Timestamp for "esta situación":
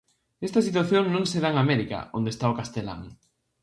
0.47-1.03